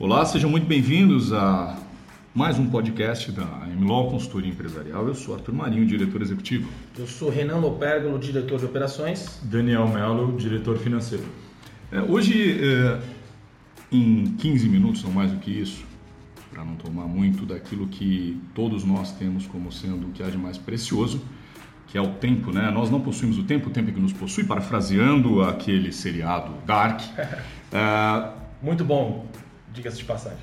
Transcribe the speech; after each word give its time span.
Olá, 0.00 0.24
sejam 0.24 0.48
muito 0.48 0.64
bem-vindos 0.64 1.32
a 1.32 1.76
mais 2.32 2.56
um 2.56 2.70
podcast 2.70 3.32
da 3.32 3.44
MLO 3.44 4.08
Consultoria 4.08 4.48
Empresarial. 4.48 5.08
Eu 5.08 5.14
sou 5.16 5.34
Arthur 5.34 5.52
Marinho, 5.52 5.84
diretor 5.84 6.22
executivo. 6.22 6.70
Eu 6.96 7.04
sou 7.04 7.28
Renan 7.28 7.56
Lopérgolo, 7.56 8.16
diretor 8.16 8.60
de 8.60 8.64
operações. 8.64 9.40
Daniel 9.42 9.88
Melo, 9.88 10.36
diretor 10.36 10.78
financeiro. 10.78 11.24
É, 11.90 12.00
hoje, 12.00 12.60
é, 12.64 13.00
em 13.90 14.36
15 14.38 14.68
minutos, 14.68 15.02
não 15.02 15.10
mais 15.10 15.32
do 15.32 15.38
que 15.38 15.50
isso, 15.50 15.84
para 16.52 16.64
não 16.64 16.76
tomar 16.76 17.06
muito 17.08 17.44
daquilo 17.44 17.88
que 17.88 18.40
todos 18.54 18.84
nós 18.84 19.10
temos 19.10 19.48
como 19.48 19.72
sendo 19.72 20.06
o 20.06 20.12
que 20.12 20.22
há 20.22 20.30
de 20.30 20.38
mais 20.38 20.56
precioso, 20.56 21.20
que 21.88 21.98
é 21.98 22.00
o 22.00 22.12
tempo, 22.12 22.52
né? 22.52 22.70
Nós 22.70 22.88
não 22.88 23.00
possuímos 23.00 23.36
o 23.36 23.42
tempo, 23.42 23.68
o 23.68 23.72
tempo 23.72 23.90
é 23.90 23.92
que 23.92 24.00
nos 24.00 24.12
possui, 24.12 24.44
parafraseando 24.44 25.42
aquele 25.42 25.90
seriado 25.90 26.52
Dark. 26.64 27.00
É, 27.70 28.30
muito 28.62 28.82
bom 28.82 29.26
diga-se 29.72 29.98
de 29.98 30.04
passagem. 30.04 30.38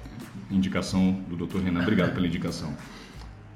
Indicação 0.52 1.20
do 1.28 1.46
Dr. 1.46 1.60
Renan, 1.60 1.82
obrigado 1.82 2.14
pela 2.14 2.28
indicação. 2.28 2.74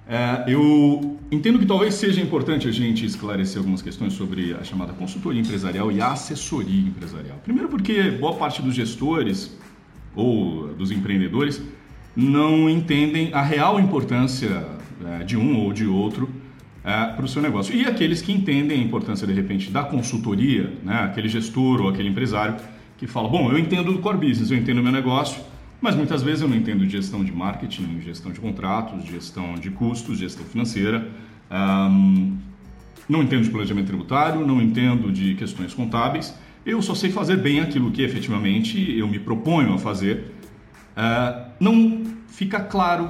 É, 0.07 0.45
eu 0.47 1.19
entendo 1.31 1.59
que 1.59 1.67
talvez 1.67 1.93
seja 1.93 2.19
importante 2.19 2.67
a 2.67 2.71
gente 2.71 3.05
esclarecer 3.05 3.59
algumas 3.59 3.79
questões 3.79 4.13
sobre 4.13 4.55
a 4.55 4.63
chamada 4.63 4.91
consultoria 4.91 5.39
empresarial 5.39 5.91
e 5.91 6.01
a 6.01 6.13
assessoria 6.13 6.87
empresarial. 6.87 7.37
Primeiro, 7.43 7.69
porque 7.69 8.09
boa 8.09 8.33
parte 8.33 8.59
dos 8.59 8.73
gestores 8.73 9.55
ou 10.15 10.69
dos 10.73 10.89
empreendedores 10.89 11.61
não 12.15 12.67
entendem 12.67 13.31
a 13.33 13.41
real 13.43 13.79
importância 13.79 14.67
é, 15.05 15.23
de 15.23 15.37
um 15.37 15.59
ou 15.59 15.71
de 15.71 15.85
outro 15.85 16.27
é, 16.83 17.05
para 17.05 17.23
o 17.23 17.27
seu 17.27 17.41
negócio. 17.41 17.75
E 17.75 17.85
aqueles 17.85 18.19
que 18.19 18.31
entendem 18.31 18.81
a 18.81 18.83
importância, 18.83 19.27
de 19.27 19.33
repente, 19.33 19.69
da 19.69 19.83
consultoria, 19.83 20.73
né, 20.83 21.03
aquele 21.03 21.29
gestor 21.29 21.81
ou 21.81 21.87
aquele 21.87 22.09
empresário 22.09 22.55
que 22.97 23.05
fala: 23.05 23.29
Bom, 23.29 23.51
eu 23.51 23.59
entendo 23.59 23.93
do 23.93 23.99
core 23.99 24.17
business, 24.17 24.49
eu 24.49 24.57
entendo 24.57 24.79
o 24.79 24.83
meu 24.83 24.91
negócio 24.91 25.39
mas 25.81 25.95
muitas 25.95 26.21
vezes 26.21 26.41
eu 26.41 26.47
não 26.47 26.55
entendo 26.55 26.85
de 26.85 26.91
gestão 26.91 27.23
de 27.23 27.31
marketing, 27.31 28.01
gestão 28.01 28.31
de 28.31 28.39
contratos, 28.39 29.05
gestão 29.05 29.55
de 29.55 29.69
custos, 29.69 30.17
gestão 30.17 30.45
financeira. 30.45 31.07
Um, 31.49 32.37
não 33.07 33.23
entendo 33.23 33.43
de 33.43 33.49
planejamento 33.49 33.87
tributário, 33.87 34.45
não 34.45 34.61
entendo 34.61 35.11
de 35.11 35.35
questões 35.35 35.73
contábeis. 35.73 36.35
Eu 36.65 36.81
só 36.81 36.93
sei 36.93 37.09
fazer 37.09 37.37
bem 37.37 37.61
aquilo 37.61 37.91
que 37.91 38.01
efetivamente 38.01 38.97
eu 38.97 39.07
me 39.07 39.19
proponho 39.19 39.73
a 39.73 39.77
fazer. 39.77 40.33
Uh, 40.95 41.49
não 41.59 42.03
fica 42.27 42.59
claro 42.59 43.09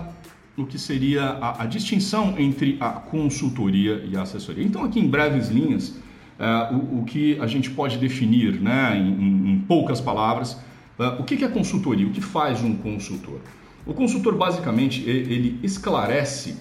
o 0.55 0.65
que 0.65 0.77
seria 0.77 1.23
a, 1.23 1.63
a, 1.63 1.65
distinção 1.65 2.35
entre 2.37 2.77
a 2.79 2.89
consultoria 2.91 4.05
e 4.09 4.15
a 4.15 4.21
assessoria. 4.21 4.63
Então, 4.63 4.83
aqui 4.83 4.99
em 4.99 5.07
breves 5.07 5.49
linhas, 5.49 5.89
uh, 5.89 6.75
o, 6.75 6.99
o, 6.99 7.03
que 7.03 7.39
a 7.39 7.47
gente 7.47 7.71
pode 7.71 7.97
definir 7.97 8.61
né, 8.61 8.97
em, 8.97 9.53
em 9.53 9.59
poucas 9.67 9.99
palavras 9.99 10.61
o 11.17 11.23
que 11.23 11.43
é 11.43 11.47
consultoria? 11.47 12.05
O 12.05 12.11
que 12.11 12.21
faz 12.21 12.61
um 12.61 12.75
consultor? 12.75 13.39
O 13.85 13.93
consultor, 13.93 14.35
basicamente, 14.35 15.01
ele 15.09 15.59
esclarece 15.63 16.57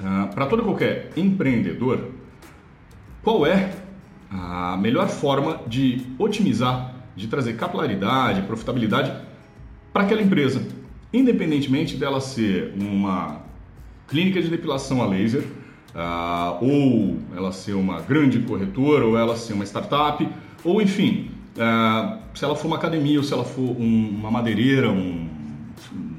uh, 0.00 0.34
para 0.34 0.46
todo 0.46 0.62
qualquer 0.62 1.12
empreendedor 1.16 2.10
qual 3.22 3.46
é 3.46 3.72
a 4.30 4.76
melhor 4.76 5.08
forma 5.08 5.60
de 5.66 6.06
otimizar, 6.18 6.94
de 7.14 7.28
trazer 7.28 7.56
capilaridade, 7.56 8.42
profitabilidade 8.42 9.12
para 9.92 10.02
aquela 10.02 10.20
empresa, 10.20 10.66
independentemente 11.12 11.96
dela 11.96 12.20
ser 12.20 12.74
uma 12.78 13.42
clínica 14.08 14.42
de 14.42 14.48
depilação 14.48 15.02
a 15.02 15.06
laser, 15.06 15.42
uh, 15.94 16.64
ou 16.64 17.18
ela 17.34 17.52
ser 17.52 17.74
uma 17.74 18.00
grande 18.00 18.40
corretora, 18.40 19.06
ou 19.06 19.16
ela 19.16 19.36
ser 19.36 19.54
uma 19.54 19.64
startup, 19.64 20.28
ou 20.62 20.82
enfim, 20.82 21.30
uh, 21.56 22.18
se 22.34 22.44
ela 22.44 22.54
for 22.54 22.66
uma 22.68 22.76
academia 22.76 23.18
ou 23.18 23.24
se 23.24 23.32
ela 23.32 23.44
for 23.44 23.76
um, 23.78 24.08
uma 24.10 24.30
madeireira, 24.30 24.90
um, 24.90 25.28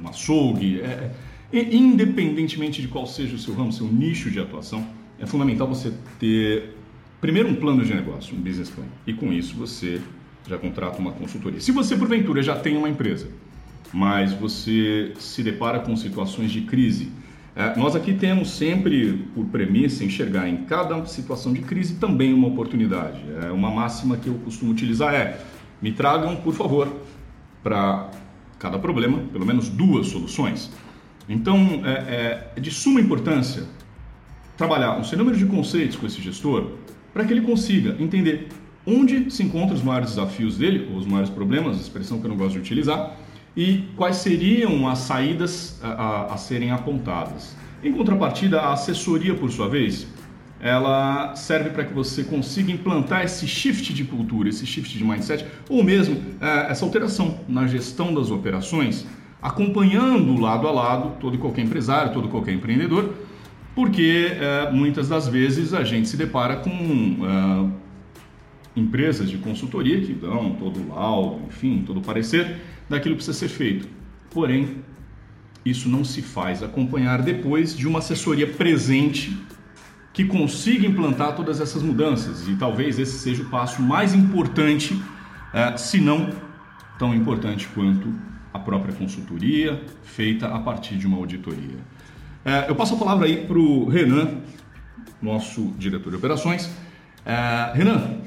um 0.01 0.07
açougue, 0.07 0.81
é, 0.81 1.11
é, 1.51 1.75
independentemente 1.75 2.81
de 2.81 2.87
qual 2.87 3.05
seja 3.05 3.35
o 3.35 3.39
seu 3.39 3.53
ramo, 3.53 3.71
seu 3.71 3.87
nicho 3.87 4.29
de 4.29 4.39
atuação, 4.39 4.85
é 5.19 5.25
fundamental 5.25 5.67
você 5.67 5.93
ter 6.19 6.75
primeiro 7.21 7.49
um 7.49 7.55
plano 7.55 7.83
de 7.83 7.93
negócio, 7.93 8.35
um 8.35 8.39
business 8.39 8.69
plan. 8.69 8.85
E 9.05 9.13
com 9.13 9.31
isso 9.31 9.55
você 9.55 10.01
já 10.47 10.57
contrata 10.57 10.99
uma 10.99 11.11
consultoria. 11.11 11.59
Se 11.59 11.71
você 11.71 11.95
porventura 11.95 12.41
já 12.41 12.55
tem 12.57 12.77
uma 12.77 12.89
empresa, 12.89 13.27
mas 13.93 14.33
você 14.33 15.13
se 15.17 15.43
depara 15.43 15.79
com 15.79 15.95
situações 15.95 16.51
de 16.51 16.61
crise, 16.61 17.11
é, 17.11 17.26
nós 17.75 17.95
aqui 17.95 18.13
temos 18.13 18.51
sempre 18.51 19.25
por 19.33 19.45
premissa 19.45 20.03
enxergar 20.03 20.47
em 20.47 20.57
cada 20.57 21.03
situação 21.07 21.51
de 21.51 21.61
crise 21.61 21.95
também 21.95 22.33
uma 22.33 22.47
oportunidade. 22.47 23.19
É 23.43 23.51
uma 23.51 23.71
máxima 23.71 24.15
que 24.15 24.27
eu 24.27 24.35
costumo 24.35 24.71
utilizar 24.71 25.13
é 25.13 25.39
me 25.81 25.91
tragam, 25.91 26.35
por 26.35 26.53
favor, 26.53 26.87
para 27.63 28.11
cada 28.59 28.77
problema, 28.77 29.19
pelo 29.31 29.45
menos 29.45 29.69
duas 29.69 30.07
soluções. 30.07 30.71
Então, 31.27 31.81
é, 31.83 32.51
é 32.55 32.59
de 32.59 32.71
suma 32.71 33.01
importância 33.01 33.63
trabalhar 34.55 34.97
um 34.97 35.03
sem 35.03 35.17
número 35.17 35.37
de 35.37 35.45
conceitos 35.45 35.95
com 35.95 36.05
esse 36.05 36.21
gestor 36.21 36.71
para 37.13 37.25
que 37.25 37.33
ele 37.33 37.41
consiga 37.41 37.95
entender 37.99 38.49
onde 38.85 39.29
se 39.29 39.43
encontram 39.43 39.75
os 39.75 39.83
maiores 39.83 40.11
desafios 40.11 40.57
dele, 40.57 40.87
ou 40.91 40.97
os 40.97 41.05
maiores 41.05 41.29
problemas, 41.29 41.79
expressão 41.79 42.19
que 42.19 42.25
eu 42.25 42.29
não 42.29 42.37
gosto 42.37 42.53
de 42.53 42.59
utilizar, 42.59 43.15
e 43.57 43.85
quais 43.95 44.17
seriam 44.17 44.87
as 44.87 44.99
saídas 44.99 45.79
a, 45.81 45.87
a, 45.87 46.33
a 46.35 46.37
serem 46.37 46.69
apontadas. 46.69 47.55
Em 47.83 47.91
contrapartida, 47.91 48.61
a 48.61 48.73
assessoria, 48.73 49.33
por 49.33 49.51
sua 49.51 49.67
vez, 49.67 50.07
ela 50.59 51.35
serve 51.35 51.71
para 51.71 51.83
que 51.83 51.93
você 51.93 52.23
consiga 52.23 52.71
implantar 52.71 53.23
esse 53.23 53.47
shift 53.47 53.93
de 53.93 54.03
cultura, 54.03 54.47
esse 54.47 54.65
shift 54.65 54.95
de 54.95 55.03
mindset, 55.03 55.43
ou 55.67 55.83
mesmo 55.83 56.21
é, 56.39 56.71
essa 56.71 56.85
alteração 56.85 57.39
na 57.47 57.65
gestão 57.65 58.13
das 58.13 58.29
operações, 58.29 59.07
acompanhando 59.41 60.39
lado 60.39 60.67
a 60.67 60.71
lado 60.71 61.17
todo 61.19 61.35
e 61.35 61.39
qualquer 61.39 61.63
empresário, 61.63 62.13
todo 62.13 62.27
e 62.27 62.31
qualquer 62.31 62.53
empreendedor, 62.53 63.15
porque 63.73 64.37
é, 64.39 64.71
muitas 64.71 65.09
das 65.09 65.27
vezes 65.27 65.73
a 65.73 65.83
gente 65.83 66.07
se 66.07 66.17
depara 66.17 66.57
com 66.57 66.69
é, 66.69 68.79
empresas 68.79 69.29
de 69.29 69.37
consultoria 69.37 69.99
que 70.01 70.13
dão 70.13 70.55
todo 70.59 70.79
o 70.79 70.93
laudo, 70.93 71.41
enfim, 71.47 71.83
todo 71.85 71.97
o 71.97 72.01
parecer 72.01 72.57
daquilo 72.89 73.15
que 73.15 73.23
precisa 73.23 73.37
ser 73.37 73.49
feito. 73.49 73.87
Porém, 74.31 74.83
isso 75.65 75.89
não 75.89 76.03
se 76.03 76.21
faz 76.21 76.63
acompanhar 76.63 77.21
depois 77.21 77.75
de 77.75 77.87
uma 77.87 77.99
assessoria 77.99 78.47
presente 78.47 79.37
que 80.13 80.25
consiga 80.25 80.87
implantar 80.87 81.35
todas 81.35 81.59
essas 81.59 81.83
mudanças. 81.83 82.47
E 82.47 82.55
talvez 82.55 82.97
esse 82.97 83.19
seja 83.19 83.43
o 83.43 83.49
passo 83.49 83.81
mais 83.81 84.13
importante, 84.13 84.99
eh, 85.53 85.77
se 85.77 85.99
não 85.99 86.29
tão 86.97 87.13
importante 87.13 87.67
quanto 87.67 88.11
a 88.53 88.57
própria 88.57 88.93
consultoria 88.95 89.79
feita 90.03 90.47
a 90.47 90.59
partir 90.59 90.97
de 90.97 91.05
uma 91.05 91.17
auditoria. 91.17 91.77
Eh, 92.43 92.65
eu 92.69 92.75
passo 92.75 92.95
a 92.95 92.97
palavra 92.97 93.27
aí 93.27 93.45
para 93.45 93.59
o 93.59 93.87
Renan, 93.87 94.39
nosso 95.21 95.73
diretor 95.77 96.09
de 96.09 96.15
operações. 96.15 96.69
Eh, 97.25 97.71
Renan, 97.75 98.21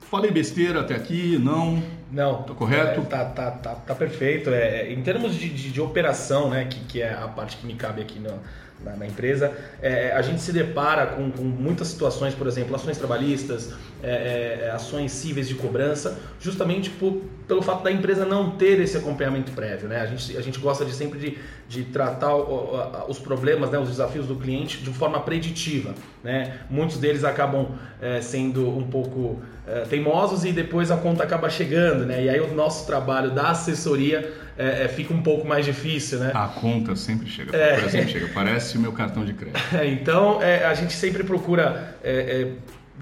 falei 0.00 0.30
besteira 0.30 0.80
até 0.80 0.96
aqui? 0.96 1.38
Não? 1.38 1.80
Não. 2.10 2.42
Tá 2.42 2.54
correto? 2.54 3.00
É, 3.00 3.04
tá, 3.04 3.24
tá, 3.24 3.50
tá, 3.50 3.74
tá 3.74 3.94
perfeito. 3.94 4.50
É, 4.50 4.90
em 4.92 5.02
termos 5.02 5.34
de, 5.34 5.48
de, 5.48 5.70
de, 5.70 5.80
operação, 5.80 6.50
né, 6.50 6.64
que, 6.64 6.80
que 6.80 7.02
é 7.02 7.12
a 7.12 7.28
parte 7.28 7.56
que 7.56 7.66
me 7.66 7.74
cabe 7.74 8.02
aqui 8.02 8.18
no, 8.18 8.38
na, 8.84 8.96
na, 8.96 9.06
empresa, 9.06 9.52
é, 9.82 10.12
a 10.12 10.22
gente 10.22 10.40
se 10.40 10.52
depara 10.52 11.06
com, 11.06 11.30
com, 11.30 11.42
muitas 11.42 11.88
situações, 11.88 12.34
por 12.34 12.46
exemplo, 12.46 12.74
ações 12.74 12.96
trabalhistas, 12.96 13.72
é, 14.02 14.62
é, 14.64 14.70
ações 14.70 15.12
cíveis 15.12 15.48
de 15.48 15.54
cobrança, 15.54 16.18
justamente 16.40 16.90
por, 16.90 17.22
pelo 17.46 17.62
fato 17.62 17.82
da 17.82 17.92
empresa 17.92 18.24
não 18.24 18.52
ter 18.52 18.80
esse 18.80 18.96
acompanhamento 18.96 19.52
prévio. 19.52 19.88
Né? 19.88 20.00
A, 20.00 20.06
gente, 20.06 20.36
a 20.36 20.40
gente 20.40 20.58
gosta 20.58 20.84
de 20.84 20.92
sempre 20.92 21.18
de, 21.18 21.38
de 21.68 21.84
tratar 21.84 22.34
o, 22.34 23.08
os 23.08 23.18
problemas, 23.18 23.70
né, 23.70 23.78
os 23.78 23.88
desafios 23.88 24.26
do 24.26 24.36
cliente 24.36 24.78
de 24.78 24.90
forma 24.90 25.20
preditiva. 25.20 25.94
Né? 26.22 26.58
Muitos 26.70 26.98
deles 26.98 27.24
acabam 27.24 27.68
é, 28.00 28.20
sendo 28.20 28.68
um 28.68 28.84
pouco 28.84 29.40
é, 29.66 29.82
teimosos 29.82 30.44
e 30.44 30.52
depois 30.52 30.90
a 30.90 30.96
conta 30.96 31.22
acaba 31.22 31.48
chegando, 31.48 32.04
né? 32.04 32.24
E 32.24 32.28
aí 32.28 32.40
o 32.40 32.52
nosso 32.54 32.86
trabalho 32.86 33.30
da 33.30 33.50
assessoria 33.50 34.32
é, 34.58 34.84
é, 34.84 34.88
fica 34.88 35.14
um 35.14 35.22
pouco 35.22 35.46
mais 35.46 35.64
difícil, 35.64 36.18
né? 36.18 36.32
A 36.34 36.48
conta 36.48 36.96
sempre 36.96 37.28
chega, 37.28 37.56
a 37.56 37.60
é. 37.60 37.88
sempre 37.88 38.12
chega. 38.12 38.28
Parece 38.34 38.69
o 38.78 38.80
meu 38.80 38.92
cartão 38.92 39.24
de 39.24 39.32
crédito. 39.32 39.60
É, 39.72 39.86
então 39.86 40.42
é, 40.42 40.64
a 40.64 40.74
gente 40.74 40.92
sempre 40.92 41.22
procura 41.22 41.96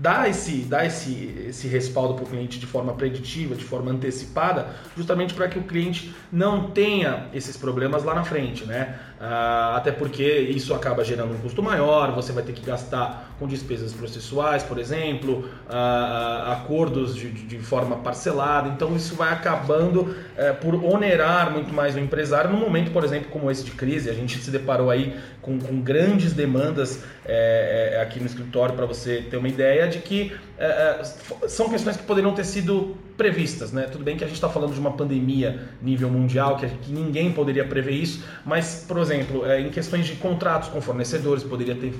dar 0.00 0.30
esse, 0.30 0.58
dar 0.62 0.86
esse, 0.86 1.44
esse 1.48 1.66
respaldo 1.66 2.14
para 2.14 2.24
o 2.24 2.26
cliente 2.26 2.58
de 2.58 2.66
forma 2.66 2.92
preditiva, 2.92 3.54
de 3.54 3.64
forma 3.64 3.90
antecipada, 3.90 4.68
justamente 4.96 5.34
para 5.34 5.48
que 5.48 5.58
o 5.58 5.62
cliente 5.62 6.14
não 6.30 6.70
tenha 6.70 7.26
esses 7.34 7.56
problemas 7.56 8.04
lá 8.04 8.14
na 8.14 8.24
frente, 8.24 8.64
né? 8.64 8.98
Uh, 9.18 9.74
até 9.74 9.90
porque 9.90 10.22
isso 10.22 10.72
acaba 10.72 11.02
gerando 11.02 11.34
um 11.34 11.38
custo 11.38 11.60
maior, 11.60 12.12
você 12.12 12.32
vai 12.32 12.44
ter 12.44 12.52
que 12.52 12.64
gastar 12.64 13.34
com 13.36 13.48
despesas 13.48 13.92
processuais, 13.92 14.62
por 14.62 14.78
exemplo, 14.78 15.48
uh, 15.68 16.52
acordos 16.52 17.16
de, 17.16 17.30
de, 17.30 17.58
forma 17.58 17.96
parcelada, 17.96 18.68
então 18.68 18.94
isso 18.94 19.16
vai 19.16 19.32
acabando 19.32 20.02
uh, 20.02 20.54
por 20.60 20.76
onerar 20.84 21.50
muito 21.50 21.74
mais 21.74 21.96
o 21.96 21.98
empresário 21.98 22.50
no 22.50 22.56
momento, 22.56 22.92
por 22.92 23.02
exemplo, 23.02 23.28
como 23.30 23.50
esse 23.50 23.64
de 23.64 23.72
crise. 23.72 24.08
A 24.08 24.14
gente 24.14 24.38
se 24.38 24.52
deparou 24.52 24.88
aí 24.88 25.16
com, 25.42 25.58
com 25.58 25.80
grandes 25.80 26.32
demandas 26.32 27.02
é, 27.24 28.00
aqui 28.02 28.20
no 28.20 28.26
escritório, 28.26 28.74
para 28.74 28.86
você 28.86 29.22
ter 29.28 29.36
uma 29.36 29.48
ideia 29.48 29.87
de 29.88 29.98
que 29.98 30.32
é, 30.58 31.02
são 31.48 31.68
questões 31.68 31.96
que 31.96 32.02
poderiam 32.02 32.34
ter 32.34 32.44
sido 32.44 32.96
previstas. 33.16 33.72
Né? 33.72 33.82
Tudo 33.90 34.04
bem 34.04 34.16
que 34.16 34.24
a 34.24 34.26
gente 34.26 34.36
está 34.36 34.48
falando 34.48 34.72
de 34.72 34.80
uma 34.80 34.92
pandemia 34.92 35.68
nível 35.82 36.08
mundial, 36.08 36.56
que, 36.56 36.68
que, 36.68 36.92
ninguém 36.92 37.32
poderia 37.32 37.64
prever 37.64 37.92
isso, 37.92 38.24
mas, 38.44 38.84
por 38.86 38.98
exemplo, 38.98 39.44
é, 39.44 39.60
em 39.60 39.70
questões 39.70 40.06
de 40.06 40.14
contratos 40.14 40.68
com 40.68 40.80
fornecedores, 40.80 41.42
poderia 41.42 41.74
ter 41.74 41.92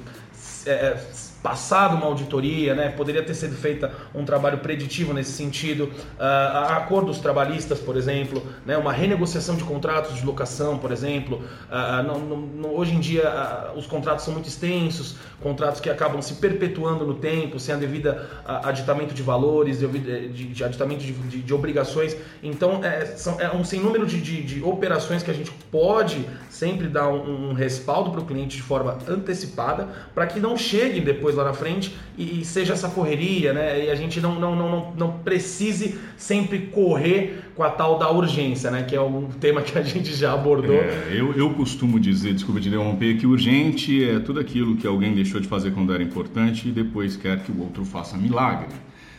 é, 0.67 0.97
passado 1.43 1.97
uma 1.97 2.07
auditoria, 2.07 2.75
né? 2.75 2.89
poderia 2.89 3.23
ter 3.23 3.35
sido 3.35 3.57
feita 3.57 3.93
um 4.15 4.25
trabalho 4.25 4.59
preditivo 4.59 5.13
nesse 5.13 5.33
sentido, 5.33 5.85
uh, 5.85 6.73
acordos 6.73 7.19
trabalhistas, 7.19 7.79
por 7.79 7.97
exemplo, 7.97 8.43
né? 8.67 8.77
uma 8.77 8.93
renegociação 8.93 9.55
de 9.55 9.65
contratos 9.65 10.17
de 10.17 10.27
locação, 10.27 10.79
por 10.79 10.91
exemplo. 10.91 11.43
Uh, 11.71 12.67
hoje 12.77 12.95
em 12.95 13.01
dia 13.01 13.73
uh, 13.75 13.79
os 13.79 13.87
contratos 13.87 14.25
são 14.25 14.35
muito 14.35 14.49
extensos, 14.49 15.17
contratos 15.41 15.81
que 15.81 15.89
acabam 15.89 16.21
se 16.21 16.35
perpetuando 16.35 17.07
no 17.07 17.15
tempo, 17.15 17.59
sem 17.61 17.75
a 17.75 17.79
devida 17.79 18.29
aditamento 18.65 19.15
de 19.15 19.23
valores, 19.23 19.79
de, 19.79 19.87
de, 19.87 20.45
de 20.49 20.65
aditamento 20.65 21.01
de, 21.01 21.13
de, 21.13 21.43
de, 21.43 21.55
obrigações. 21.55 22.17
Então 22.43 22.85
é, 22.85 23.07
são, 23.07 23.41
é 23.41 23.51
um 23.55 23.63
sem 23.63 23.81
número 23.81 24.05
de, 24.05 24.21
de, 24.21 24.63
operações 24.63 25.23
que 25.23 25.31
a 25.31 25.35
gente 25.35 25.51
pode 25.71 26.27
sempre 26.51 26.89
dar 26.89 27.09
um, 27.09 27.51
um 27.51 27.53
respaldo 27.53 28.11
para 28.11 28.21
o 28.21 28.25
cliente 28.25 28.57
de 28.57 28.63
forma 28.63 28.99
antecipada, 29.09 29.89
para 30.15 30.27
que 30.27 30.38
não 30.39 30.57
chegue 30.57 31.01
depois 31.01 31.35
lá 31.35 31.45
na 31.45 31.53
frente 31.53 31.95
e, 32.17 32.41
e, 32.41 32.45
seja 32.45 32.73
essa 32.73 32.89
correria, 32.89 33.53
né? 33.53 33.87
E 33.87 33.91
a 33.91 33.95
gente 33.95 34.21
não, 34.21 34.39
não, 34.39 34.55
não, 34.55 34.93
não 34.97 35.13
precise 35.19 35.99
sempre 36.17 36.59
correr 36.73 37.45
com 37.55 37.63
a 37.63 37.71
tal 37.71 37.99
da 37.99 38.11
urgência, 38.11 38.71
né? 38.71 38.83
Que 38.83 38.97
é 38.97 39.01
um 39.01 39.29
tema 39.29 39.63
que 39.63 39.79
a 39.79 39.83
gente 39.83 40.15
já 40.15 40.33
abordou. 40.33 40.77
É, 40.77 41.09
eu, 41.13 41.33
eu 41.35 41.51
costumo 41.55 41.99
dizer, 41.99 42.35
desculpa 42.35 42.61
te 42.61 42.69
interromper, 42.69 43.17
que 43.19 43.27
urgente 43.27 44.05
é 44.05 44.19
tudo 44.21 44.41
aquilo 44.41 44.77
que 44.77 44.87
alguém 44.87 45.15
deixou 45.15 45.41
de 45.41 45.49
fazer 45.49 45.73
quando 45.73 45.93
era 45.93 46.03
importante 46.03 46.69
e 46.69 46.73
depois 46.73 47.17
quer 47.17 47.43
que 47.43 47.53
o 47.53 47.61
outro 47.61 47.85
faça 47.85 48.17
milagre. 48.17 48.69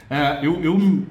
É, 0.10 0.45
eu, 0.45 0.62
eu 0.63 1.04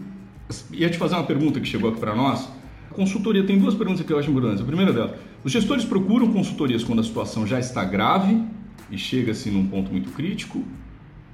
ia 0.73 0.89
te 0.91 0.99
fazer 0.99 1.15
uma 1.15 1.25
pergunta 1.25 1.61
que 1.61 1.67
chegou 1.67 1.91
aqui 1.91 2.01
para 2.01 2.15
nós. 2.15 2.49
Consultoria 2.91 3.45
tem 3.45 3.59
duas 3.59 3.75
perguntas 3.75 4.05
que 4.05 4.13
eu 4.13 4.19
acho 4.19 4.31
importantes. 4.31 4.61
A 4.61 4.65
primeira 4.65 4.93
delas, 4.93 5.13
os 5.45 5.53
gestores 5.53 5.85
procuram 5.85 6.33
consultorias 6.33 6.83
quando 6.83 7.01
a 7.01 7.05
situação 7.05 7.47
já 7.47 7.59
está 7.61 7.85
grave 7.85 8.43
e 8.91 8.99
chega-se 8.99 9.51
num 9.51 9.67
ponto 9.67 9.91
muito 9.91 10.11
crítico 10.11 10.65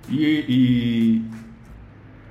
e, 0.09 0.45
e 0.49 1.23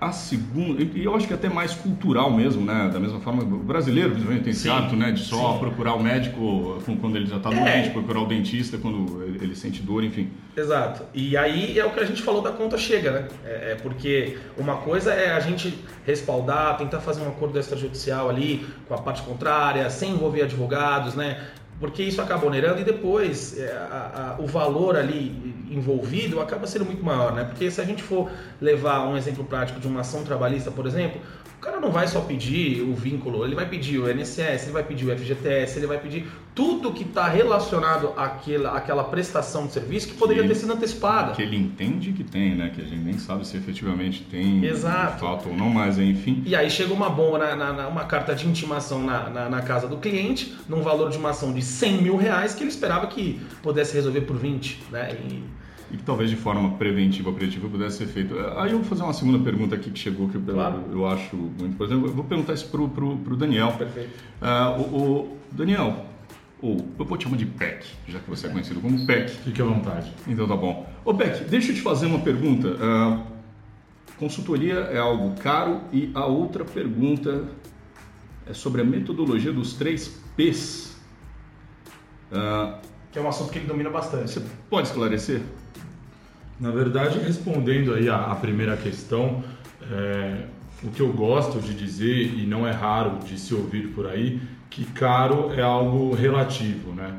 a 0.04 0.12
segunda, 0.12 0.84
e 0.84 1.04
eu 1.04 1.16
acho 1.16 1.26
que 1.26 1.34
é 1.34 1.36
até 1.36 1.48
mais 1.48 1.74
cultural 1.74 2.30
mesmo, 2.30 2.66
né? 2.66 2.90
Da 2.92 3.00
mesma 3.00 3.20
forma, 3.22 3.44
o 3.44 3.60
brasileiro 3.60 4.10
principalmente 4.12 4.44
tem 4.44 4.52
esse 4.52 4.70
hábito, 4.70 4.96
né? 4.96 5.12
De 5.12 5.22
só 5.22 5.54
sim. 5.54 5.60
procurar 5.60 5.94
o 5.94 6.04
médico 6.04 6.82
quando 7.00 7.16
ele 7.16 7.26
já 7.26 7.38
está 7.38 7.50
doente, 7.50 7.88
é. 7.88 7.90
procurar 7.90 8.20
o 8.20 8.26
dentista 8.26 8.78
quando 8.78 9.24
ele 9.42 9.56
sente 9.56 9.82
dor, 9.82 10.04
enfim. 10.04 10.30
Exato. 10.58 11.04
E 11.14 11.38
aí 11.38 11.80
é 11.80 11.86
o 11.86 11.92
que 11.92 12.00
a 12.02 12.06
gente 12.06 12.22
falou 12.22 12.42
da 12.42 12.52
conta 12.52 12.78
chega, 12.78 13.12
né? 13.12 13.28
É, 13.46 13.72
é 13.72 13.76
porque 13.76 14.38
uma 14.58 14.78
coisa 14.78 15.14
é 15.14 15.32
a 15.32 15.40
gente 15.40 15.74
respaldar, 16.06 16.78
tentar 16.78 17.00
fazer 17.00 17.22
um 17.22 17.30
acordo 17.30 17.58
extrajudicial 17.58 18.30
ali 18.30 18.66
com 18.88 18.94
a 18.94 18.98
parte 18.98 19.22
contrária, 19.22 19.90
sem 19.90 20.12
envolver 20.12 20.42
advogados, 20.42 21.16
né? 21.16 21.42
Porque 21.84 22.02
isso 22.02 22.22
acaba 22.22 22.48
onerando 22.48 22.80
e 22.80 22.84
depois 22.86 23.60
é, 23.60 23.70
a, 23.74 24.36
a, 24.38 24.42
o 24.42 24.48
valor 24.48 24.96
ali 24.96 25.54
envolvido 25.70 26.40
acaba 26.40 26.66
sendo 26.66 26.86
muito 26.86 27.04
maior, 27.04 27.34
né? 27.34 27.44
Porque 27.44 27.70
se 27.70 27.82
a 27.82 27.84
gente 27.84 28.02
for 28.02 28.32
levar 28.62 29.06
um 29.06 29.18
exemplo 29.18 29.44
prático 29.44 29.82
de 29.82 29.88
uma 29.90 30.00
ação 30.00 30.24
trabalhista, 30.24 30.72
por 30.72 30.88
exemplo, 30.88 31.20
cara 31.64 31.80
não 31.80 31.92
vai 31.92 32.08
só 32.08 32.20
pedir 32.20 32.82
o 32.82 32.94
vínculo, 32.94 33.46
ele 33.46 33.56
vai 33.56 33.68
pedir 33.68 33.98
o 33.98 34.12
INSS, 34.12 34.64
ele 34.64 34.72
vai 34.72 34.84
pedir 34.84 35.06
o 35.06 35.18
FGTS, 35.18 35.80
ele 35.80 35.88
vai 35.88 35.98
pedir 35.98 36.28
tudo 36.54 36.92
que 36.92 37.04
está 37.04 37.28
relacionado 37.28 38.14
àquela, 38.18 38.78
àquela 38.78 39.04
prestação 39.06 39.66
de 39.66 39.74
serviço 39.74 40.10
que 40.10 40.14
poderia 40.14 40.44
que 40.44 40.50
ter 40.50 40.56
sido 40.56 40.74
antecipada. 40.74 41.32
Que 41.32 41.42
ele 41.42 41.56
entende 41.56 42.12
que 42.12 42.24
tem, 42.24 42.56
né? 42.56 42.72
Que 42.76 42.82
a 42.82 42.84
gente 42.84 43.02
nem 43.02 43.18
sabe 43.18 43.48
se 43.48 43.56
efetivamente 43.56 44.24
tem 44.30 44.64
Exato. 44.66 45.22
falta 45.22 45.50
ou 45.50 45.56
não, 45.56 45.70
mas 45.70 45.98
enfim. 45.98 46.44
E 46.46 46.56
aí 46.56 46.70
chega 46.70 46.94
uma 46.94 47.10
bomba, 47.10 47.40
na, 47.40 47.56
na, 47.56 47.74
na 47.74 47.88
uma 47.88 48.04
carta 48.04 48.36
de 48.36 48.48
intimação 48.48 49.02
na, 49.02 49.30
na, 49.30 49.50
na, 49.50 49.62
casa 49.62 49.88
do 49.88 49.98
cliente, 49.98 50.54
num 50.68 50.82
valor 50.82 51.10
de 51.10 51.18
uma 51.18 51.30
ação 51.30 51.54
de 51.54 51.62
100 51.62 52.02
mil 52.02 52.18
reais, 52.18 52.54
que 52.54 52.62
ele 52.62 52.70
esperava 52.70 53.08
que 53.08 53.40
pudesse 53.62 53.94
resolver 53.94 54.22
por 54.22 54.38
20, 54.38 54.84
né? 54.92 55.18
E 55.30 55.44
e 55.94 55.98
que 55.98 56.04
talvez 56.04 56.30
de 56.30 56.36
forma 56.36 56.72
preventiva 56.72 57.30
ou 57.30 57.36
preventiva 57.36 57.70
pudesse 57.70 57.98
ser 57.98 58.08
feito. 58.08 58.36
Aí 58.58 58.72
eu 58.72 58.80
vou 58.80 58.86
fazer 58.86 59.04
uma 59.04 59.14
segunda 59.14 59.38
pergunta 59.38 59.76
aqui 59.76 59.92
que 59.92 60.00
chegou, 60.00 60.28
que 60.28 60.36
eu, 60.36 60.42
claro. 60.42 60.84
eu, 60.92 61.06
acho 61.06 61.36
muito 61.36 61.66
importante. 61.68 62.04
Eu 62.04 62.14
vou 62.14 62.26
perguntar 62.26 62.54
isso 62.54 62.68
para 62.68 62.82
o 62.82 63.38
Daniel. 63.38 63.74
Perfeito. 63.74 64.10
Uh, 64.42 64.82
o, 64.82 64.98
o, 64.98 65.38
Daniel, 65.52 66.06
ou 66.60 66.78
eu 66.98 67.06
vou 67.06 67.16
te 67.16 67.26
chamar 67.26 67.38
de 67.38 67.46
PEC, 67.46 67.86
já 68.08 68.20
que 68.20 68.28
você 68.28 68.48
é 68.48 68.50
conhecido 68.50 68.82
como 68.82 69.06
PEC. 69.06 69.30
Fique 69.30 69.62
à 69.62 69.66
vontade. 69.66 70.12
Então 70.28 70.48
tá 70.48 70.56
bom. 70.56 70.90
Ô 71.06 71.14
PEC, 71.14 71.44
deixa 71.46 71.72
eu 71.72 71.76
te 71.76 71.82
fazer 71.82 72.08
uma 72.08 72.20
pergunta. 72.20 72.70
Uh, 72.70 73.24
consultoria 74.18 74.76
é 74.76 74.98
algo 74.98 75.36
caro 75.42 75.82
e 75.92 76.10
a 76.16 76.26
outra 76.26 76.66
pergunta 76.66 77.46
é 78.48 78.54
sobre 78.54 78.82
a 78.82 78.84
metodologia 78.84 79.54
dos 79.54 79.74
três 79.74 80.08
P's. 80.36 80.98
Uh, 82.32 82.82
que 83.12 83.20
é 83.20 83.22
um 83.22 83.30
assunto 83.30 83.52
que 83.52 83.60
ele 83.60 83.68
domina 83.68 83.92
bastante. 83.92 84.32
Você 84.32 84.42
pode 84.72 84.88
esclarecer? 84.88 85.44
Na 86.60 86.72
verdade, 86.72 87.20
respondendo 87.20 87.94
aí 87.94 88.08
a, 88.10 88.32
a 88.32 88.36
primeira 88.36 88.78
questão, 88.78 89.44
é, 89.92 90.46
o 90.84 90.90
que 90.90 91.02
eu 91.02 91.12
gosto 91.12 91.60
de 91.60 91.74
dizer, 91.74 92.34
e 92.38 92.46
não 92.46 92.68
é 92.68 92.72
raro 92.72 93.20
de 93.26 93.40
se 93.40 93.54
ouvir 93.54 93.90
por 93.90 94.08
aí, 94.08 94.42
que 94.70 94.86
caro 94.86 95.52
é 95.54 95.62
algo 95.62 96.14
relativo, 96.14 96.94
né? 96.94 97.14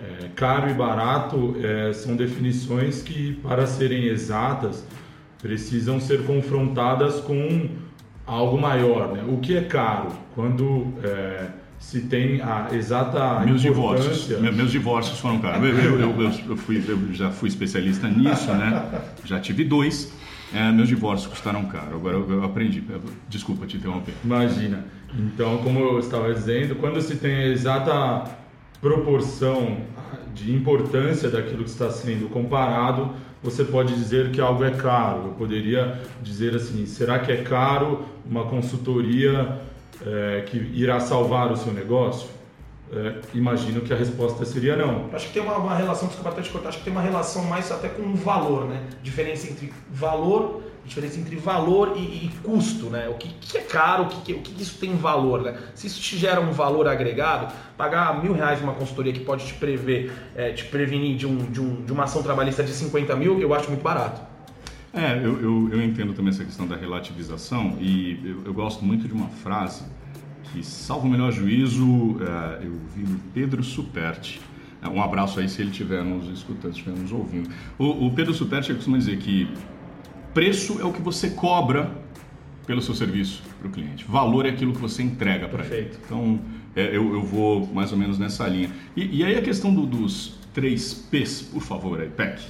É, 0.00 0.28
caro 0.34 0.68
e 0.68 0.74
barato 0.74 1.54
é, 1.62 1.92
são 1.92 2.16
definições 2.16 3.02
que, 3.02 3.34
para 3.34 3.66
serem 3.66 4.06
exatas, 4.06 4.84
precisam 5.40 6.00
ser 6.00 6.24
confrontadas 6.24 7.20
com 7.20 7.68
algo 8.26 8.60
maior. 8.60 9.12
Né? 9.12 9.24
O 9.28 9.38
que 9.38 9.56
é 9.56 9.62
caro? 9.62 10.08
Quando 10.34 10.92
é, 11.04 11.48
se 11.82 12.00
tem 12.02 12.40
a 12.40 12.68
exata 12.72 13.40
meus 13.40 13.60
divórcios. 13.60 14.28
meus 14.40 14.70
divórcios 14.70 15.18
foram 15.18 15.40
caros 15.40 15.68
eu, 15.68 15.76
eu, 15.76 16.00
eu, 16.00 16.32
eu, 16.48 16.56
fui, 16.56 16.82
eu 16.86 17.12
já 17.12 17.30
fui 17.30 17.48
especialista 17.48 18.08
nisso 18.08 18.52
né? 18.52 19.02
Já 19.24 19.40
tive 19.40 19.64
dois. 19.64 20.12
É, 20.54 20.70
meus 20.70 20.88
divórcios 20.88 21.30
custaram 21.30 21.64
caro. 21.64 21.96
Agora 21.96 22.16
eu, 22.16 22.44
aprendi. 22.44 22.84
Desculpa 23.28 23.66
te 23.66 23.78
interromper. 23.78 24.14
Imagina. 24.22 24.84
Então 25.18 25.58
como 25.58 25.80
eu 25.80 25.98
estava 25.98 26.32
dizendo 26.32 26.76
quando 26.76 27.00
se 27.02 27.16
tem 27.16 27.34
a 27.34 27.46
exata 27.48 28.30
proporção 28.80 29.78
de 30.34 30.54
importância 30.54 31.28
daquilo 31.28 31.64
que 31.64 31.70
está 31.70 31.90
sendo 31.90 32.28
comparado 32.30 33.10
você 33.42 33.64
pode 33.64 33.92
dizer 33.92 34.30
que 34.30 34.40
algo 34.40 34.62
é 34.62 34.70
caro. 34.70 35.24
Eu 35.26 35.32
poderia 35.32 36.00
dizer 36.22 36.54
assim 36.54 36.86
será 36.86 37.18
que 37.18 37.32
é 37.32 37.42
caro 37.42 38.04
uma 38.24 38.44
consultoria 38.44 39.60
é, 40.06 40.42
que 40.42 40.56
irá 40.56 41.00
salvar 41.00 41.50
o 41.50 41.56
seu 41.56 41.72
negócio? 41.72 42.28
É, 42.94 43.14
imagino 43.32 43.80
que 43.80 43.92
a 43.92 43.96
resposta 43.96 44.44
seria 44.44 44.76
não. 44.76 45.08
Acho 45.14 45.28
que 45.28 45.32
tem 45.32 45.42
uma, 45.42 45.56
uma 45.56 45.74
relação, 45.74 46.08
desculpa 46.08 46.30
até 46.30 46.42
te 46.42 46.50
cortar, 46.50 46.68
acho 46.68 46.78
que 46.78 46.84
tem 46.84 46.92
uma 46.92 47.00
relação 47.00 47.42
mais 47.44 47.72
até 47.72 47.88
com 47.88 48.02
o 48.02 48.14
valor, 48.14 48.66
né? 48.66 48.82
Diferença 49.02 49.50
entre 49.50 49.72
valor, 49.90 50.62
diferença 50.84 51.18
entre 51.18 51.36
valor 51.36 51.94
e, 51.96 52.00
e 52.00 52.30
custo, 52.42 52.90
né? 52.90 53.08
O 53.08 53.14
que, 53.14 53.28
que 53.28 53.56
é 53.56 53.62
caro, 53.62 54.04
o 54.04 54.08
que, 54.08 54.34
o 54.34 54.40
que 54.40 54.62
isso 54.62 54.78
tem 54.78 54.94
valor, 54.94 55.40
né? 55.40 55.56
Se 55.74 55.86
isso 55.86 56.02
te 56.02 56.18
gera 56.18 56.38
um 56.38 56.52
valor 56.52 56.86
agregado, 56.86 57.50
pagar 57.78 58.22
mil 58.22 58.34
reais 58.34 58.60
uma 58.60 58.74
consultoria 58.74 59.12
que 59.12 59.20
pode 59.20 59.46
te 59.46 59.54
prever, 59.54 60.12
é, 60.36 60.52
te 60.52 60.64
prevenir 60.66 61.16
de, 61.16 61.26
um, 61.26 61.38
de, 61.50 61.62
um, 61.62 61.82
de 61.82 61.92
uma 61.92 62.04
ação 62.04 62.22
trabalhista 62.22 62.62
de 62.62 62.72
50 62.72 63.16
mil, 63.16 63.40
eu 63.40 63.54
acho 63.54 63.68
muito 63.68 63.82
barato. 63.82 64.31
É, 64.94 65.16
eu, 65.16 65.40
eu, 65.40 65.68
eu, 65.72 65.82
entendo 65.82 66.12
também 66.12 66.30
essa 66.30 66.44
questão 66.44 66.66
da 66.66 66.76
relativização 66.76 67.78
e 67.80 68.20
eu, 68.24 68.42
eu 68.44 68.52
gosto 68.52 68.84
muito 68.84 69.08
de 69.08 69.14
uma 69.14 69.28
frase 69.28 69.84
que, 70.44 70.62
salvo 70.62 71.06
o 71.06 71.10
melhor 71.10 71.32
juízo, 71.32 72.18
é, 72.20 72.66
eu 72.66 72.78
vi 72.94 73.02
no 73.02 73.18
Pedro 73.32 73.64
Superti. 73.64 74.38
É, 74.82 74.88
um 74.88 75.02
abraço 75.02 75.40
aí 75.40 75.48
se 75.48 75.62
ele 75.62 75.70
estiver 75.70 76.04
nos 76.04 76.28
escutando, 76.28 76.72
estiver 76.72 76.94
nos 76.94 77.10
ouvindo. 77.10 77.48
O, 77.78 78.06
o 78.06 78.10
Pedro 78.12 78.34
Superti 78.34 78.74
costuma 78.74 78.98
dizer 78.98 79.16
que 79.16 79.48
preço 80.34 80.78
é 80.78 80.84
o 80.84 80.92
que 80.92 81.00
você 81.00 81.30
cobra 81.30 81.90
pelo 82.66 82.82
seu 82.82 82.94
serviço 82.94 83.42
para 83.58 83.68
o 83.68 83.70
cliente. 83.70 84.04
Valor 84.04 84.44
é 84.44 84.50
aquilo 84.50 84.74
que 84.74 84.80
você 84.80 85.02
entrega 85.02 85.48
para 85.48 85.64
ele. 85.64 85.92
Então, 86.04 86.38
é, 86.76 86.88
eu, 86.88 87.14
eu, 87.14 87.22
vou 87.22 87.66
mais 87.72 87.92
ou 87.92 87.98
menos 87.98 88.18
nessa 88.18 88.46
linha. 88.46 88.70
E, 88.94 89.20
e 89.20 89.24
aí 89.24 89.36
a 89.36 89.42
questão 89.42 89.74
do, 89.74 89.86
dos 89.86 90.38
três 90.52 90.92
P's, 90.92 91.42
por 91.42 91.62
favor, 91.62 91.98
aí, 91.98 92.08
PEC. 92.08 92.42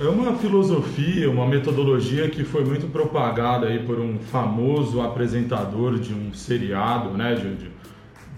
É 0.00 0.04
uma 0.04 0.36
filosofia, 0.36 1.28
uma 1.28 1.44
metodologia 1.44 2.30
que 2.30 2.44
foi 2.44 2.64
muito 2.64 2.86
propagada 2.86 3.66
aí 3.66 3.80
por 3.80 3.98
um 3.98 4.16
famoso 4.16 5.00
apresentador 5.00 5.98
de 5.98 6.14
um 6.14 6.32
seriado, 6.32 7.18
né, 7.18 7.34
de, 7.34 7.56
de, 7.56 7.70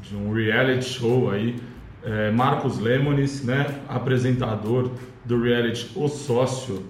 de 0.00 0.16
um 0.16 0.32
reality 0.32 0.86
show 0.86 1.30
aí, 1.30 1.56
é, 2.02 2.30
Marcos 2.30 2.78
Lemonis, 2.78 3.44
né, 3.44 3.78
apresentador 3.86 4.90
do 5.22 5.42
reality 5.42 5.90
O 5.94 6.08
Sócio. 6.08 6.82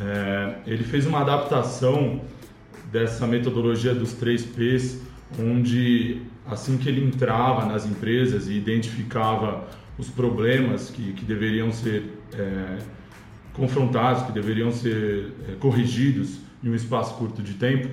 É, 0.00 0.54
ele 0.66 0.82
fez 0.82 1.06
uma 1.06 1.20
adaptação 1.20 2.20
dessa 2.90 3.24
metodologia 3.24 3.94
dos 3.94 4.14
três 4.14 4.44
P's, 4.44 5.00
onde 5.38 6.22
assim 6.44 6.76
que 6.76 6.88
ele 6.88 7.04
entrava 7.04 7.66
nas 7.66 7.86
empresas 7.86 8.48
e 8.48 8.54
identificava 8.54 9.68
os 9.96 10.08
problemas 10.10 10.90
que, 10.90 11.12
que 11.12 11.24
deveriam 11.24 11.70
ser 11.70 12.18
é, 12.36 12.78
confrontados, 13.58 14.22
que 14.22 14.32
deveriam 14.32 14.72
ser 14.72 15.32
é, 15.48 15.52
corrigidos 15.56 16.38
em 16.64 16.70
um 16.70 16.74
espaço 16.74 17.14
curto 17.14 17.42
de 17.42 17.54
tempo, 17.54 17.88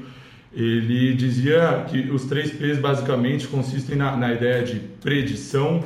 ele 0.54 1.14
dizia 1.16 1.86
que 1.90 2.10
os 2.10 2.24
três 2.26 2.52
P's 2.52 2.80
basicamente 2.80 3.48
consistem 3.48 3.98
na, 3.98 4.16
na 4.16 4.34
ideia 4.34 4.64
de 4.64 4.80
predição, 5.02 5.84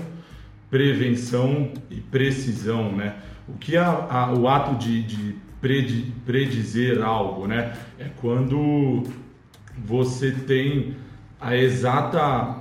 prevenção 0.70 1.72
e 1.90 1.96
precisão, 1.96 2.92
né? 2.92 3.16
O 3.48 3.54
que 3.54 3.76
é 3.76 3.80
a, 3.80 4.32
o 4.38 4.48
ato 4.48 4.76
de, 4.76 5.02
de 5.02 5.36
predi, 5.60 6.14
predizer 6.24 7.02
algo, 7.02 7.48
né? 7.48 7.74
É 7.98 8.06
quando 8.22 9.04
você 9.84 10.32
tem 10.32 10.96
a 11.42 11.56
exata 11.56 12.58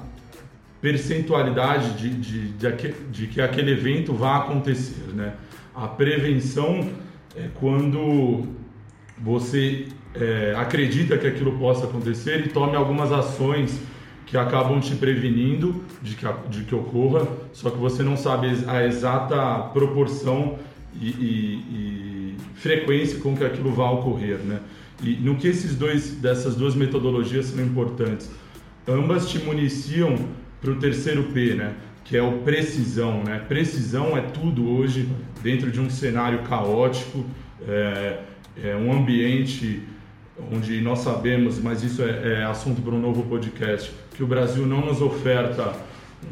percentualidade 0.81 1.93
de, 1.95 2.11
de, 2.11 2.49
de, 2.53 2.95
de, 3.11 3.27
que 3.27 3.41
aquele 3.41 3.73
evento 3.73 4.15
vai 4.15 4.39
acontecer, 4.39 5.13
né? 5.13 5.35
A 5.75 5.87
prevenção 5.87 6.89
é 7.38 7.49
quando 7.54 8.45
você 9.16 9.87
é, 10.14 10.54
acredita 10.57 11.16
que 11.16 11.26
aquilo 11.26 11.59
possa 11.59 11.87
acontecer 11.87 12.47
e 12.47 12.49
tome 12.49 12.76
algumas 12.76 13.12
ações 13.12 13.80
que 14.26 14.37
acabam 14.37 14.80
te 14.80 14.95
prevenindo 14.97 15.83
de 16.02 16.14
que, 16.14 16.26
de 16.50 16.64
que 16.64 16.75
ocorra, 16.75 17.26
só 17.52 17.71
que 17.71 17.78
você 17.78 18.02
não 18.02 18.16
sabe 18.16 18.49
a 18.66 18.85
exata 18.85 19.71
proporção 19.73 20.59
e, 21.00 21.09
e, 21.09 21.64
e 21.71 22.37
frequência 22.57 23.21
com 23.21 23.37
que 23.37 23.45
aquilo 23.45 23.73
vai 23.73 23.88
ocorrer, 23.88 24.38
né? 24.38 24.61
E 25.02 25.14
no 25.14 25.37
que 25.37 25.47
esses 25.47 25.76
dois, 25.76 26.11
dessas 26.16 26.57
duas 26.57 26.75
metodologias 26.75 27.47
são 27.47 27.64
importantes? 27.64 28.28
Ambas 28.87 29.30
te 29.30 29.38
municiam 29.38 30.18
para 30.61 30.73
o 30.73 30.76
terceiro 30.76 31.25
P, 31.33 31.54
né? 31.54 31.75
Que 32.09 32.17
é 32.17 32.23
o 32.23 32.38
precisão, 32.38 33.23
né? 33.23 33.38
Precisão 33.47 34.17
é 34.17 34.23
tudo 34.23 34.69
hoje 34.69 35.09
dentro 35.43 35.71
de 35.71 35.79
um 35.79 35.91
cenário 35.91 36.41
caótico, 36.43 37.25
é, 37.67 38.21
é 38.65 38.75
um 38.75 38.93
ambiente 38.93 39.83
onde 40.50 40.81
nós 40.81 41.00
sabemos, 41.00 41.61
mas 41.61 41.83
isso 41.83 42.03
é, 42.03 42.41
é 42.41 42.45
assunto 42.45 42.81
para 42.81 42.95
um 42.95 43.00
novo 43.00 43.25
podcast, 43.25 43.93
que 44.15 44.23
o 44.23 44.27
Brasil 44.27 44.67
não 44.67 44.81
nos 44.85 45.03
oferta 45.03 45.75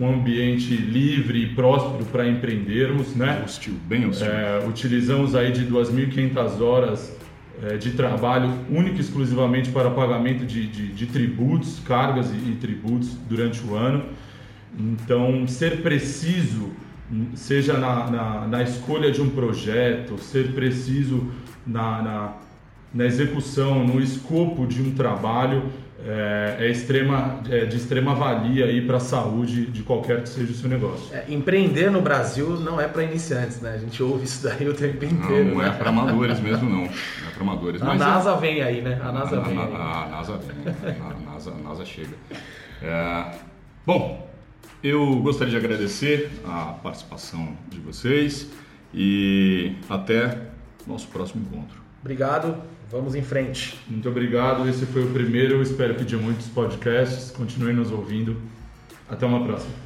um 0.00 0.08
ambiente 0.08 0.74
livre 0.74 1.42
e 1.42 1.54
próspero 1.54 2.04
para 2.06 2.26
empreendermos, 2.26 3.14
né? 3.14 3.42
Hostil, 3.44 3.74
bem 3.86 4.06
hostil. 4.06 4.26
É, 4.26 4.66
utilizamos 4.66 5.34
aí 5.34 5.52
de 5.52 5.64
2.500 5.66 6.60
horas 6.60 7.16
é, 7.62 7.76
de 7.76 7.92
trabalho 7.92 8.50
único 8.70 8.96
e 8.96 9.00
exclusivamente 9.00 9.70
para 9.70 9.90
pagamento 9.90 10.44
de, 10.44 10.66
de, 10.66 10.88
de 10.88 11.06
tributos, 11.06 11.80
cargas 11.80 12.30
e, 12.30 12.50
e, 12.50 12.58
tributos 12.60 13.14
durante 13.28 13.64
o 13.64 13.74
ano. 13.74 14.04
Então, 14.78 15.46
ser 15.46 15.82
preciso, 15.82 16.72
seja 17.34 17.78
na, 17.78 18.10
na, 18.10 18.46
na 18.46 18.62
escolha 18.62 19.10
de 19.10 19.22
um 19.22 19.30
projeto, 19.30 20.18
ser 20.18 20.52
preciso 20.52 21.30
na, 21.66 22.02
na, 22.02 22.32
na 22.92 23.04
execução, 23.04 23.84
no 23.84 24.00
escopo 24.00 24.66
de 24.66 24.82
um 24.82 24.92
trabalho, 24.92 25.72
é, 26.08 26.56
é, 26.60 26.70
extrema, 26.70 27.40
é 27.50 27.64
de 27.64 27.76
extrema 27.76 28.14
valia 28.14 28.66
para 28.86 28.98
a 28.98 29.00
saúde 29.00 29.66
de 29.66 29.82
qualquer 29.82 30.22
que 30.22 30.28
seja 30.28 30.52
o 30.52 30.54
seu 30.54 30.68
negócio. 30.68 31.12
É, 31.12 31.24
empreender 31.28 31.90
no 31.90 32.00
Brasil 32.00 32.60
não 32.60 32.80
é 32.80 32.86
para 32.86 33.02
iniciantes, 33.02 33.60
né? 33.60 33.74
A 33.74 33.78
gente 33.78 34.00
ouve 34.02 34.24
isso 34.24 34.44
daí 34.44 34.68
o 34.68 34.74
tempo 34.74 35.04
inteiro. 35.04 35.46
Não, 35.46 35.54
não 35.54 35.62
é 35.62 35.70
né? 35.70 35.76
para 35.76 35.88
amadores 35.88 36.38
mesmo, 36.38 36.68
não. 36.68 36.82
Não 36.82 36.86
é 36.86 37.30
para 37.34 37.42
amadores. 37.42 37.82
A 37.82 37.94
NASA 37.94 38.30
é... 38.30 38.36
vem 38.36 38.62
aí, 38.62 38.82
né? 38.82 39.00
A 39.02 39.10
NASA 39.10 39.38
a, 39.38 39.40
vem. 39.40 39.58
A, 39.58 39.64
aí. 39.64 39.74
a, 39.74 40.08
NASA 40.10 40.38
vem. 40.38 40.94
A 41.00 41.30
NASA, 41.30 41.50
a 41.50 41.68
NASA 41.68 41.84
chega. 41.84 42.14
É, 42.82 43.32
bom, 43.84 44.25
eu 44.82 45.16
gostaria 45.16 45.50
de 45.50 45.56
agradecer 45.56 46.30
a 46.44 46.74
participação 46.82 47.56
de 47.68 47.78
vocês 47.80 48.50
e 48.94 49.74
até 49.88 50.38
nosso 50.86 51.08
próximo 51.08 51.44
encontro. 51.44 51.80
Obrigado. 52.00 52.56
Vamos 52.90 53.14
em 53.14 53.22
frente. 53.22 53.78
Muito 53.88 54.08
obrigado. 54.08 54.68
Esse 54.68 54.86
foi 54.86 55.04
o 55.04 55.10
primeiro, 55.10 55.60
espero 55.60 55.96
que 55.96 56.04
de 56.04 56.16
muitos 56.16 56.46
podcasts. 56.46 57.32
Continue 57.32 57.72
nos 57.72 57.90
ouvindo. 57.90 58.40
Até 59.08 59.26
uma 59.26 59.44
próxima. 59.44 59.85